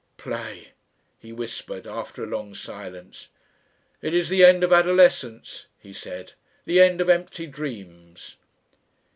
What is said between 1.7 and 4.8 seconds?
after a long silence. "It is the end of